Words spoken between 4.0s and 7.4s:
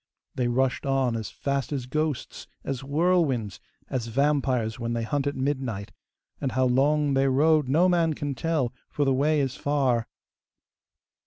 vampires when they hunt at midnight, and how long they